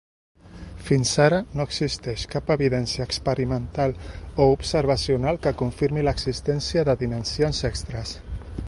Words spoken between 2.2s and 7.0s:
cap evidència experimental o observacional que confirmi l'existència de